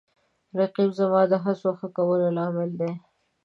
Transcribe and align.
رقیب 0.57 0.89
زما 0.99 1.21
د 1.31 1.33
هڅو 1.43 1.69
د 1.73 1.77
ښه 1.79 1.87
کولو 1.95 2.27
لامل 2.37 2.69
دی 2.79 2.91